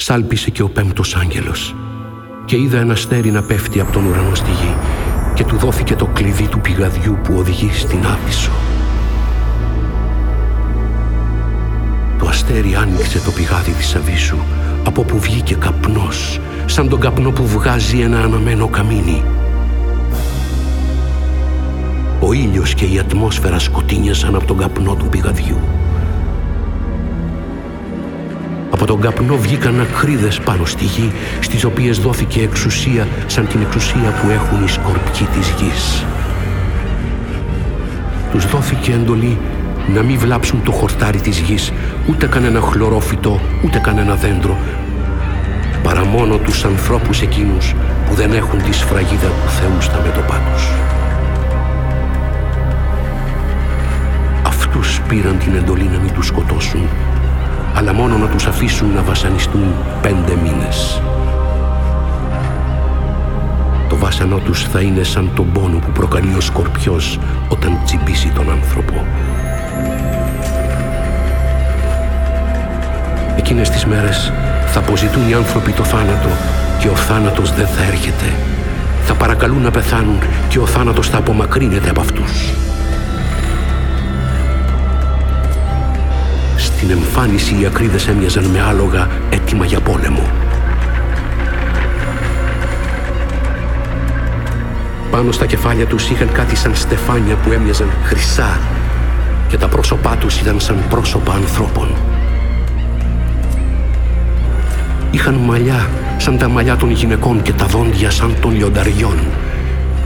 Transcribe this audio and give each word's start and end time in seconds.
Σάλπισε 0.00 0.50
και 0.50 0.62
ο 0.62 0.68
πέμπτος 0.68 1.16
άγγελος 1.16 1.74
και 2.44 2.56
είδα 2.56 2.78
ένα 2.78 2.92
αστέρι 2.92 3.30
να 3.30 3.42
πέφτει 3.42 3.80
από 3.80 3.92
τον 3.92 4.06
ουρανό 4.06 4.34
στη 4.34 4.50
γη 4.50 4.74
και 5.34 5.44
του 5.44 5.56
δόθηκε 5.56 5.94
το 5.94 6.06
κλειδί 6.06 6.46
του 6.46 6.60
πηγαδιού 6.60 7.18
που 7.22 7.34
οδηγεί 7.36 7.70
στην 7.72 8.06
Άβυσσο. 8.06 8.50
Το 12.18 12.26
αστέρι 12.26 12.74
άνοιξε 12.74 13.18
το 13.18 13.30
πηγάδι 13.30 13.70
της 13.70 13.94
Αβύσσου 13.94 14.38
από 14.84 15.02
που 15.02 15.18
βγήκε 15.18 15.54
καπνός 15.54 16.40
σαν 16.66 16.88
τον 16.88 17.00
καπνό 17.00 17.30
που 17.30 17.46
βγάζει 17.46 18.00
ένα 18.00 18.20
αναμένο 18.20 18.68
καμίνι. 18.68 19.24
Ο 22.20 22.32
ήλιος 22.32 22.74
και 22.74 22.84
η 22.84 22.98
ατμόσφαιρα 22.98 23.58
σκοτίνιασαν 23.58 24.34
από 24.34 24.46
τον 24.46 24.58
καπνό 24.58 24.94
του 24.94 25.08
πηγαδιού. 25.08 25.77
Από 28.80 28.86
τον 28.86 29.00
καπνό 29.00 29.36
βγήκαν 29.36 29.80
ακρίδες 29.80 30.40
πάνω 30.40 30.64
στη 30.64 30.84
γη, 30.84 31.12
στις 31.40 31.64
οποίες 31.64 31.98
δόθηκε 31.98 32.40
εξουσία 32.40 33.06
σαν 33.26 33.46
την 33.46 33.60
εξουσία 33.60 34.20
που 34.20 34.30
έχουν 34.30 34.64
οι 34.64 34.68
σκορπιοί 34.68 35.26
της 35.32 35.54
γης. 35.60 36.04
Τους 38.30 38.46
δόθηκε 38.46 38.92
εντολή 38.92 39.38
να 39.94 40.02
μην 40.02 40.18
βλάψουν 40.18 40.62
το 40.62 40.72
χορτάρι 40.72 41.20
της 41.20 41.38
γης, 41.38 41.72
ούτε 42.08 42.26
κανένα 42.26 42.60
χλωρόφυτο, 42.60 43.40
ούτε 43.64 43.78
κανένα 43.78 44.14
δέντρο, 44.14 44.56
παρά 45.82 46.04
μόνο 46.04 46.36
τους 46.36 46.64
ανθρώπους 46.64 47.20
εκείνους 47.20 47.74
που 48.08 48.14
δεν 48.14 48.32
έχουν 48.32 48.62
τη 48.62 48.72
σφραγίδα 48.72 49.28
του 49.28 49.48
Θεού 49.48 49.80
στα 49.80 50.00
μέτωπά 50.04 50.42
τους. 50.52 50.68
Αυτούς 54.46 55.00
πήραν 55.08 55.38
την 55.38 55.54
εντολή 55.54 55.90
να 55.92 55.98
μην 55.98 56.12
τους 56.12 56.26
σκοτώσουν, 56.26 56.88
αλλά 57.78 57.92
μόνο 57.92 58.16
να 58.16 58.26
τους 58.26 58.46
αφήσουν 58.46 58.92
να 58.94 59.02
βασανιστούν 59.02 59.74
πέντε 60.02 60.36
μήνες. 60.42 61.02
Το 63.88 63.96
βάσανό 63.96 64.38
τους 64.38 64.64
θα 64.64 64.80
είναι 64.80 65.02
σαν 65.02 65.30
τον 65.34 65.52
πόνο 65.52 65.78
που 65.78 65.90
προκαλεί 65.90 66.34
ο 66.36 66.40
σκορπιός 66.40 67.18
όταν 67.48 67.78
τσιμπήσει 67.84 68.32
τον 68.34 68.50
άνθρωπο. 68.50 69.04
Εκείνες 73.36 73.70
τις 73.70 73.84
μέρες 73.86 74.32
θα 74.66 74.78
αποζητούν 74.78 75.28
οι 75.28 75.34
άνθρωποι 75.34 75.72
το 75.72 75.84
θάνατο 75.84 76.28
και 76.80 76.88
ο 76.88 76.94
θάνατος 76.94 77.54
δεν 77.54 77.66
θα 77.66 77.82
έρχεται. 77.82 78.34
Θα 79.04 79.14
παρακαλούν 79.14 79.62
να 79.62 79.70
πεθάνουν 79.70 80.18
και 80.48 80.58
ο 80.58 80.66
θάνατος 80.66 81.08
θα 81.08 81.18
απομακρύνεται 81.18 81.90
από 81.90 82.00
αυτούς. 82.00 82.67
Στην 86.78 86.90
εμφάνιση 86.90 87.60
οι 87.60 87.66
ακρίδες 87.66 88.08
έμοιαζαν 88.08 88.44
με 88.44 88.60
άλογα 88.60 89.08
έτοιμα 89.30 89.64
για 89.64 89.80
πόλεμο. 89.80 90.30
Πάνω 95.10 95.32
στα 95.32 95.46
κεφάλια 95.46 95.86
τους 95.86 96.10
είχαν 96.10 96.32
κάτι 96.32 96.56
σαν 96.56 96.74
στεφάνια 96.74 97.34
που 97.34 97.52
έμοιαζαν 97.52 97.88
χρυσά 98.04 98.60
και 99.48 99.56
τα 99.56 99.68
πρόσωπά 99.68 100.16
τους 100.16 100.40
ήταν 100.40 100.60
σαν 100.60 100.76
πρόσωπα 100.88 101.32
ανθρώπων. 101.32 101.94
Είχαν 105.10 105.34
μαλλιά 105.34 105.88
σαν 106.16 106.38
τα 106.38 106.48
μαλλιά 106.48 106.76
των 106.76 106.90
γυναικών 106.90 107.42
και 107.42 107.52
τα 107.52 107.66
δόντια 107.66 108.10
σαν 108.10 108.34
των 108.40 108.56
λιονταριών. 108.56 109.18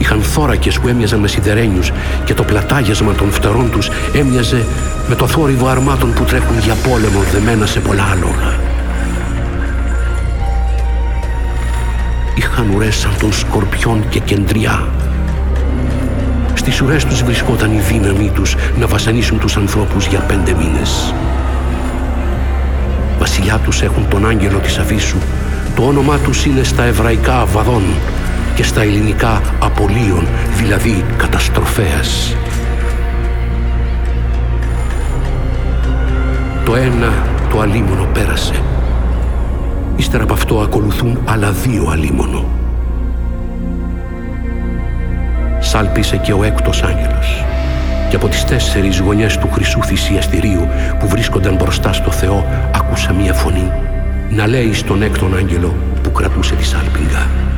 Είχαν 0.00 0.22
θώρακες 0.22 0.78
που 0.78 0.88
έμοιαζαν 0.88 1.20
με 1.20 1.28
σιδερένιους 1.28 1.92
και 2.24 2.34
το 2.34 2.42
πλατάγιασμα 2.42 3.12
των 3.12 3.30
φτερών 3.30 3.70
τους 3.70 3.90
έμοιαζε 4.14 4.64
με 5.08 5.14
το 5.14 5.26
θόρυβο 5.26 5.66
αρμάτων 5.66 6.12
που 6.12 6.24
τρέχουν 6.24 6.58
για 6.58 6.74
πόλεμο 6.74 7.20
δεμένα 7.32 7.66
σε 7.66 7.80
πολλά 7.80 8.04
άλογα. 8.12 8.58
Είχαν 12.34 12.70
ουρές 12.74 12.96
σαν 12.96 13.12
των 13.20 13.32
σκορπιών 13.32 14.08
και 14.08 14.18
κεντριά. 14.18 14.88
Στις 16.54 16.80
ουρές 16.80 17.04
τους 17.04 17.22
βρισκόταν 17.22 17.72
η 17.72 17.80
δύναμή 17.80 18.30
τους 18.34 18.56
να 18.78 18.86
βασανίσουν 18.86 19.38
τους 19.38 19.56
ανθρώπους 19.56 20.06
για 20.06 20.20
πέντε 20.20 20.54
μήνες 20.54 21.12
βασιλιά 23.20 23.58
τους 23.64 23.82
έχουν 23.82 24.08
τον 24.08 24.28
άγγελο 24.28 24.58
της 24.58 24.78
Αβίσου. 24.78 25.16
Το 25.76 25.82
όνομά 25.82 26.18
τους 26.18 26.44
είναι 26.44 26.62
στα 26.62 26.82
εβραϊκά 26.82 27.40
Αβαδόν 27.40 27.82
και 28.54 28.62
στα 28.62 28.82
ελληνικά 28.82 29.40
Απολίων, 29.58 30.26
δηλαδή 30.56 31.04
καταστροφέας. 31.16 32.36
Το 36.64 36.76
ένα 36.76 37.12
το 37.50 37.60
αλίμονο 37.60 38.04
πέρασε. 38.04 38.54
Ύστερα 39.96 40.22
από 40.22 40.32
αυτό 40.32 40.60
ακολουθούν 40.60 41.18
άλλα 41.24 41.50
δύο 41.50 41.88
αλίμονο. 41.90 42.44
Σάλπισε 45.58 46.16
και 46.16 46.32
ο 46.32 46.44
έκτος 46.44 46.82
άγγελος 46.82 47.44
και 48.10 48.16
από 48.16 48.28
τις 48.28 48.44
τέσσερις 48.44 48.98
γωνιές 48.98 49.38
του 49.38 49.50
χρυσού 49.50 49.82
θυσιαστηρίου 49.82 50.68
που 50.98 51.08
βρίσκονταν 51.08 51.54
μπροστά 51.54 51.92
στο 51.92 52.10
Θεό 52.10 52.46
άκουσα 52.74 53.12
μία 53.12 53.34
φωνή 53.34 53.72
να 54.30 54.46
λέει 54.46 54.72
στον 54.72 55.02
έκτον 55.02 55.36
άγγελο 55.36 55.74
που 56.02 56.12
κρατούσε 56.12 56.54
τη 56.54 56.64
σάλπιγγα. 56.64 57.49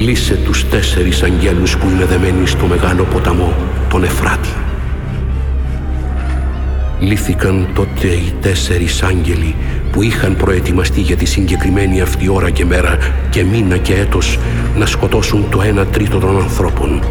Λύσε 0.00 0.34
τους 0.34 0.68
τέσσερις 0.68 1.22
αγγέλους 1.22 1.76
που 1.76 1.88
είναι 1.88 2.04
δεμένοι 2.04 2.46
στο 2.46 2.66
μεγάλο 2.66 3.04
ποταμό, 3.04 3.54
τον 3.90 4.04
Εφράτη. 4.04 4.48
Λύθηκαν 7.00 7.68
τότε 7.74 8.06
οι 8.06 8.34
τέσσερις 8.40 9.02
άγγελοι 9.02 9.54
που 9.92 10.02
είχαν 10.02 10.36
προετοιμαστεί 10.36 11.00
για 11.00 11.16
τη 11.16 11.24
συγκεκριμένη 11.24 12.00
αυτή 12.00 12.28
ώρα 12.28 12.50
και 12.50 12.64
μέρα 12.64 12.96
και 13.30 13.44
μήνα 13.44 13.76
και 13.76 13.94
έτος 13.94 14.38
να 14.76 14.86
σκοτώσουν 14.86 15.46
το 15.50 15.62
ένα 15.62 15.86
τρίτο 15.86 16.18
των 16.18 16.40
ανθρώπων 16.40 17.02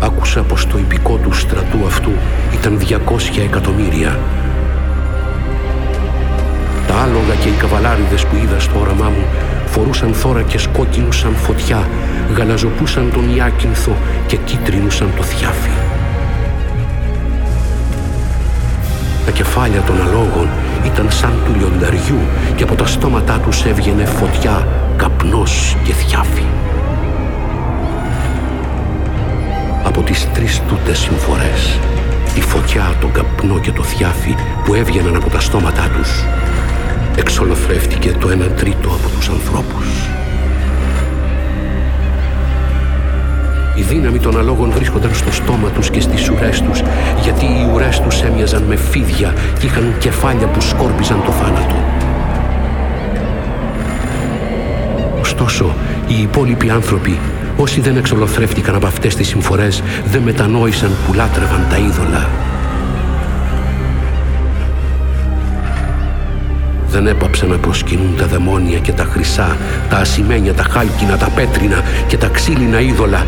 άκουσα 0.00 0.42
πως 0.42 0.66
το 0.66 0.78
υπηκό 0.78 1.16
του 1.16 1.32
στρατού 1.32 1.86
αυτού 1.86 2.10
ήταν 2.54 2.78
200 2.88 2.94
εκατομμύρια. 3.44 4.18
Τα 7.30 7.36
άλογα 7.36 7.44
και 7.44 7.54
οι 7.54 7.60
καβαλάριδες 7.60 8.24
που 8.26 8.36
είδα 8.36 8.60
στο 8.60 8.80
όραμά 8.80 9.08
μου 9.08 9.24
φορούσαν 9.66 10.12
θώρακες 10.12 10.66
κόκκινους 10.66 11.18
σαν 11.18 11.34
φωτιά, 11.34 11.88
γαλαζοπούσαν 12.36 13.10
τον 13.14 13.36
Ιάκυνθο 13.36 13.96
και 14.26 14.36
κίτρινους 14.36 14.96
σαν 14.96 15.10
το 15.16 15.22
θιάφι. 15.22 15.70
Τα 19.24 19.30
κεφάλια 19.30 19.80
των 19.80 20.02
αλόγων 20.02 20.48
ήταν 20.84 21.10
σαν 21.10 21.32
του 21.44 21.54
λιονταριού 21.58 22.18
και 22.56 22.62
από 22.62 22.74
τα 22.74 22.86
στόματά 22.86 23.38
τους 23.38 23.64
έβγαινε 23.64 24.04
φωτιά, 24.04 24.66
καπνός 24.96 25.76
και 25.84 25.92
θιάφι. 25.92 26.44
από 29.84 30.02
τις 30.02 30.28
τρεις 30.34 30.62
τούτες 30.68 30.98
συμφορές. 30.98 31.78
Η 32.34 32.40
φωτιά, 32.40 32.94
τον 33.00 33.12
καπνό 33.12 33.58
και 33.58 33.72
το 33.72 33.82
θιάφι 33.82 34.34
που 34.64 34.74
έβγαιναν 34.74 35.16
από 35.16 35.30
τα 35.30 35.40
στόματά 35.40 35.88
τους 35.96 36.24
εξολοθρεύτηκε 37.16 38.12
το 38.20 38.28
ένα 38.28 38.46
τρίτο 38.46 38.88
από 38.88 39.08
τους 39.16 39.28
ανθρώπους. 39.28 40.08
Η 43.74 43.82
δύναμη 43.82 44.18
των 44.18 44.38
αλόγων 44.38 44.70
βρίσκονταν 44.70 45.14
στο 45.14 45.32
στόμα 45.32 45.68
τους 45.68 45.90
και 45.90 46.00
στις 46.00 46.30
ουρές 46.30 46.62
τους, 46.62 46.82
γιατί 47.22 47.44
οι 47.44 47.70
ουρές 47.74 48.00
τους 48.00 48.22
έμοιαζαν 48.22 48.62
με 48.62 48.76
φίδια 48.76 49.34
και 49.58 49.66
είχαν 49.66 49.94
κεφάλια 49.98 50.46
που 50.46 50.60
σκόρπιζαν 50.60 51.22
το 51.24 51.30
θάνατο. 51.30 51.76
Ωστόσο, 55.20 55.74
οι 56.06 56.22
υπόλοιποι 56.22 56.70
άνθρωποι 56.70 57.18
Όσοι 57.60 57.80
δεν 57.80 57.96
εξολοθρεύτηκαν 57.96 58.74
από 58.74 58.86
αυτές 58.86 59.14
τις 59.14 59.28
συμφορές 59.28 59.82
δεν 60.04 60.22
μετανόησαν 60.22 60.90
που 61.06 61.12
λάτρευαν 61.12 61.66
τα 61.70 61.76
είδωλα. 61.76 62.49
Δεν 66.90 67.06
έπαψαν 67.06 67.48
να 67.48 67.56
προσκυνούν 67.56 68.16
τα 68.16 68.26
δαιμόνια 68.26 68.78
και 68.78 68.92
τα 68.92 69.04
χρυσά, 69.04 69.56
τα 69.88 69.96
ασημένια, 69.96 70.54
τα 70.54 70.62
χάλκινα, 70.62 71.16
τα 71.16 71.28
πέτρινα 71.28 71.82
και 72.06 72.16
τα 72.16 72.28
ξύλινα 72.28 72.80
είδωλα 72.80 73.26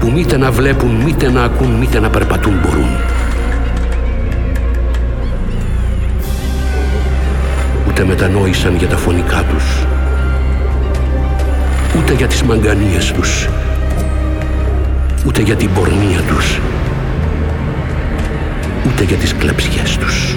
που 0.00 0.10
μήτε 0.10 0.36
να 0.36 0.50
βλέπουν, 0.50 0.90
μήτε 0.90 1.30
να 1.30 1.42
ακούν, 1.42 1.70
μήτε 1.70 2.00
να 2.00 2.10
περπατούν 2.10 2.54
μπορούν. 2.62 2.96
Ούτε 7.88 8.04
μετανόησαν 8.04 8.76
για 8.76 8.88
τα 8.88 8.96
φωνικά 8.96 9.42
τους, 9.50 9.86
ούτε 11.98 12.12
για 12.12 12.26
τις 12.26 12.42
μαγκανίες 12.42 13.12
τους, 13.12 13.48
ούτε 15.26 15.42
για 15.42 15.56
την 15.56 15.70
πορνεία 15.72 16.20
τους, 16.28 16.60
ούτε 18.86 19.04
για 19.04 19.16
τις 19.16 19.34
κλαψιές 19.34 19.96
τους. 19.96 20.36